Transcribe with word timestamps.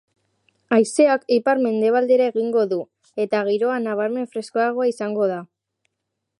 Haizeak 0.77 1.27
ipar-mendebaldera 1.35 2.31
egingo 2.33 2.65
du, 2.73 2.81
eta 3.27 3.43
giroa 3.53 3.79
nabarmen 3.87 4.29
freskoagoa 4.35 4.93
izango 4.97 5.33
da. 5.37 5.41